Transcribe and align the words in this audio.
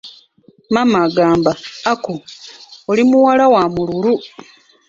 Maama 0.73 0.97
n'agamba, 1.01 1.51
Aku 1.91 2.13
oli 2.91 3.03
muwala 3.09 3.45
w'amululu. 3.53 4.13